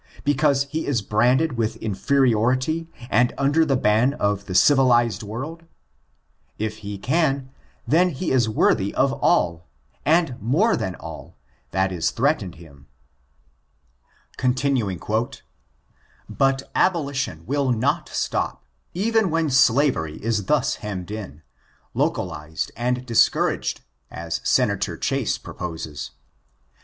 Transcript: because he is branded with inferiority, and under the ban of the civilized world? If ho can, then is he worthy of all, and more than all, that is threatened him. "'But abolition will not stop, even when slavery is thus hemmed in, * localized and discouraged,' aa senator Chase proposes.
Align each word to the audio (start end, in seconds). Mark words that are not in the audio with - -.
because 0.23 0.63
he 0.71 0.87
is 0.87 0.99
branded 1.03 1.57
with 1.59 1.75
inferiority, 1.75 2.87
and 3.11 3.35
under 3.37 3.63
the 3.63 3.75
ban 3.77 4.15
of 4.15 4.45
the 4.47 4.55
civilized 4.55 5.21
world? 5.21 5.65
If 6.57 6.79
ho 6.79 6.97
can, 6.99 7.51
then 7.87 8.09
is 8.19 8.45
he 8.47 8.51
worthy 8.51 8.95
of 8.95 9.13
all, 9.13 9.67
and 10.03 10.41
more 10.41 10.75
than 10.75 10.95
all, 10.95 11.37
that 11.69 11.91
is 11.91 12.09
threatened 12.09 12.55
him. 12.55 12.87
"'But 14.39 15.43
abolition 16.73 17.45
will 17.45 17.71
not 17.71 18.09
stop, 18.09 18.65
even 18.95 19.29
when 19.29 19.51
slavery 19.51 20.15
is 20.17 20.45
thus 20.45 20.75
hemmed 20.77 21.11
in, 21.11 21.43
* 21.67 21.93
localized 21.93 22.71
and 22.75 23.05
discouraged,' 23.05 23.81
aa 24.11 24.29
senator 24.29 24.97
Chase 24.97 25.37
proposes. 25.37 26.09